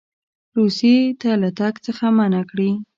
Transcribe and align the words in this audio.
روسیې 0.57 0.97
ته 1.21 1.31
له 1.41 1.49
تګ 1.59 1.73
څخه 1.85 2.05
منع 2.17 2.43
کړي. 2.51 2.71